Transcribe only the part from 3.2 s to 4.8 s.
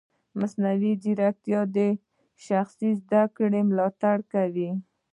کړې ملاتړ کوي.